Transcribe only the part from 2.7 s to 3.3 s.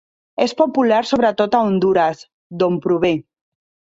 prové.